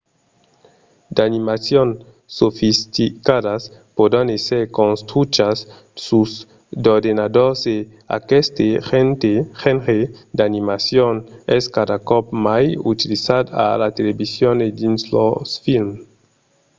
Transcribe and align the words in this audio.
d'animacions 1.15 1.95
sofisticadas 2.39 3.63
pòdon 3.97 4.27
èsser 4.37 4.63
construchas 4.79 5.57
sus 6.05 6.31
d'ordenadors 6.83 7.59
e 7.75 7.77
aqueste 8.19 8.65
genre 9.59 9.99
d'animacion 10.37 11.15
es 11.57 11.63
cada 11.77 11.97
còp 12.09 12.25
mai 12.47 12.65
utilizat 12.93 13.45
a 13.65 13.67
la 13.81 13.89
television 13.97 14.55
e 14.65 14.67
dins 14.79 15.01
los 15.15 15.49
films 15.63 15.97